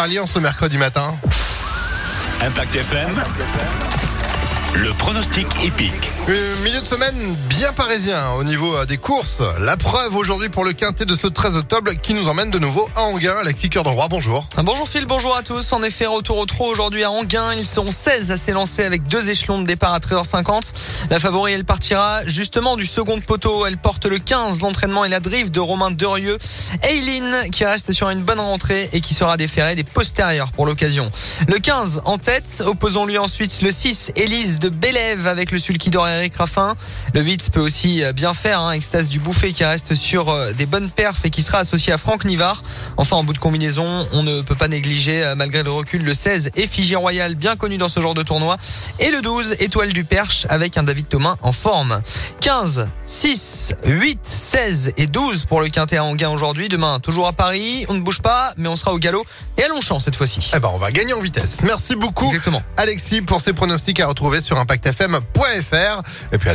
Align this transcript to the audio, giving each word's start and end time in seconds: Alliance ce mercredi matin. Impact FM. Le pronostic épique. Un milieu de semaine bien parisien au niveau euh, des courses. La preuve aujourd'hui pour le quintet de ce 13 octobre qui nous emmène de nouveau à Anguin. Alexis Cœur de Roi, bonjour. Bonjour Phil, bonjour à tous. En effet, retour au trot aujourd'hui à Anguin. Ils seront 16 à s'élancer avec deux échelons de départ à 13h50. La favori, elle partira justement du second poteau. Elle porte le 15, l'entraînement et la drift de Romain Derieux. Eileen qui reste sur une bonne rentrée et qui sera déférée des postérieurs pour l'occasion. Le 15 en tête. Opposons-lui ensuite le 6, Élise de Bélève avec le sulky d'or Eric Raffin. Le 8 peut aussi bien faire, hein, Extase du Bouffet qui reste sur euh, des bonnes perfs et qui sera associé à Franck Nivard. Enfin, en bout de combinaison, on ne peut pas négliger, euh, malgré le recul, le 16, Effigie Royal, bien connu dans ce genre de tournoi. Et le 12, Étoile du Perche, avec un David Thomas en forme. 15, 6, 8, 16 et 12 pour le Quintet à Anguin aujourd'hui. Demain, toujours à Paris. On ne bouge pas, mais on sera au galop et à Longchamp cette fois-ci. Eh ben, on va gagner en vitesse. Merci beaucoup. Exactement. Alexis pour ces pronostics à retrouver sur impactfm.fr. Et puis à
Alliance 0.00 0.34
ce 0.34 0.38
mercredi 0.38 0.78
matin. 0.78 1.12
Impact 2.40 2.76
FM. 2.76 3.20
Le 4.74 4.92
pronostic 4.96 5.48
épique. 5.64 6.17
Un 6.28 6.62
milieu 6.62 6.82
de 6.82 6.84
semaine 6.84 7.36
bien 7.48 7.72
parisien 7.72 8.32
au 8.32 8.44
niveau 8.44 8.76
euh, 8.76 8.84
des 8.84 8.98
courses. 8.98 9.40
La 9.60 9.78
preuve 9.78 10.14
aujourd'hui 10.14 10.50
pour 10.50 10.62
le 10.62 10.74
quintet 10.74 11.06
de 11.06 11.14
ce 11.14 11.26
13 11.26 11.56
octobre 11.56 11.92
qui 12.02 12.12
nous 12.12 12.28
emmène 12.28 12.50
de 12.50 12.58
nouveau 12.58 12.86
à 12.96 13.04
Anguin. 13.04 13.34
Alexis 13.40 13.70
Cœur 13.70 13.82
de 13.82 13.88
Roi, 13.88 14.08
bonjour. 14.10 14.46
Bonjour 14.62 14.86
Phil, 14.86 15.06
bonjour 15.06 15.34
à 15.34 15.42
tous. 15.42 15.72
En 15.72 15.82
effet, 15.82 16.04
retour 16.04 16.36
au 16.36 16.44
trot 16.44 16.66
aujourd'hui 16.66 17.02
à 17.02 17.10
Anguin. 17.10 17.54
Ils 17.54 17.64
seront 17.64 17.90
16 17.90 18.30
à 18.30 18.36
s'élancer 18.36 18.84
avec 18.84 19.08
deux 19.08 19.30
échelons 19.30 19.58
de 19.62 19.66
départ 19.66 19.94
à 19.94 20.00
13h50. 20.00 21.08
La 21.08 21.18
favori, 21.18 21.54
elle 21.54 21.64
partira 21.64 22.20
justement 22.26 22.76
du 22.76 22.84
second 22.84 23.20
poteau. 23.20 23.64
Elle 23.64 23.78
porte 23.78 24.04
le 24.04 24.18
15, 24.18 24.60
l'entraînement 24.60 25.06
et 25.06 25.08
la 25.08 25.20
drift 25.20 25.50
de 25.50 25.60
Romain 25.60 25.90
Derieux. 25.90 26.36
Eileen 26.82 27.50
qui 27.50 27.64
reste 27.64 27.92
sur 27.92 28.10
une 28.10 28.20
bonne 28.20 28.40
rentrée 28.40 28.90
et 28.92 29.00
qui 29.00 29.14
sera 29.14 29.38
déférée 29.38 29.76
des 29.76 29.84
postérieurs 29.84 30.52
pour 30.52 30.66
l'occasion. 30.66 31.10
Le 31.48 31.58
15 31.58 32.02
en 32.04 32.18
tête. 32.18 32.62
Opposons-lui 32.66 33.16
ensuite 33.16 33.62
le 33.62 33.70
6, 33.70 34.12
Élise 34.14 34.58
de 34.58 34.68
Bélève 34.68 35.26
avec 35.26 35.52
le 35.52 35.58
sulky 35.58 35.88
d'or 35.88 36.06
Eric 36.18 36.36
Raffin. 36.36 36.74
Le 37.14 37.22
8 37.22 37.50
peut 37.52 37.60
aussi 37.60 38.02
bien 38.14 38.34
faire, 38.34 38.60
hein, 38.60 38.72
Extase 38.72 39.08
du 39.08 39.18
Bouffet 39.18 39.52
qui 39.52 39.64
reste 39.64 39.94
sur 39.94 40.28
euh, 40.28 40.52
des 40.52 40.66
bonnes 40.66 40.90
perfs 40.90 41.24
et 41.24 41.30
qui 41.30 41.42
sera 41.42 41.58
associé 41.58 41.92
à 41.92 41.98
Franck 41.98 42.24
Nivard. 42.24 42.62
Enfin, 42.96 43.16
en 43.16 43.24
bout 43.24 43.32
de 43.32 43.38
combinaison, 43.38 44.06
on 44.12 44.22
ne 44.22 44.42
peut 44.42 44.54
pas 44.54 44.68
négliger, 44.68 45.24
euh, 45.24 45.34
malgré 45.34 45.62
le 45.62 45.70
recul, 45.70 46.02
le 46.02 46.14
16, 46.14 46.50
Effigie 46.56 46.96
Royal, 46.96 47.34
bien 47.34 47.56
connu 47.56 47.78
dans 47.78 47.88
ce 47.88 48.00
genre 48.00 48.14
de 48.14 48.22
tournoi. 48.22 48.56
Et 48.98 49.10
le 49.10 49.22
12, 49.22 49.56
Étoile 49.60 49.92
du 49.92 50.04
Perche, 50.04 50.46
avec 50.48 50.76
un 50.78 50.82
David 50.82 51.08
Thomas 51.08 51.36
en 51.42 51.52
forme. 51.52 52.00
15, 52.40 52.88
6, 53.04 53.74
8, 53.84 54.20
16 54.22 54.92
et 54.96 55.06
12 55.06 55.44
pour 55.44 55.60
le 55.60 55.68
Quintet 55.68 55.96
à 55.96 56.04
Anguin 56.04 56.30
aujourd'hui. 56.30 56.68
Demain, 56.68 57.00
toujours 57.00 57.26
à 57.26 57.32
Paris. 57.32 57.84
On 57.88 57.94
ne 57.94 58.00
bouge 58.00 58.20
pas, 58.20 58.52
mais 58.56 58.68
on 58.68 58.76
sera 58.76 58.92
au 58.92 58.98
galop 58.98 59.24
et 59.56 59.64
à 59.64 59.68
Longchamp 59.68 60.00
cette 60.00 60.16
fois-ci. 60.16 60.50
Eh 60.54 60.60
ben, 60.60 60.70
on 60.72 60.78
va 60.78 60.90
gagner 60.90 61.12
en 61.12 61.20
vitesse. 61.20 61.60
Merci 61.62 61.96
beaucoup. 61.96 62.26
Exactement. 62.26 62.62
Alexis 62.76 63.22
pour 63.22 63.40
ces 63.40 63.52
pronostics 63.52 64.00
à 64.00 64.06
retrouver 64.06 64.40
sur 64.40 64.58
impactfm.fr. 64.58 66.02
Et 66.32 66.38
puis 66.38 66.38
à 66.38 66.46